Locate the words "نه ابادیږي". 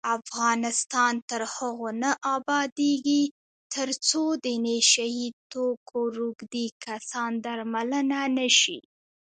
2.01-3.23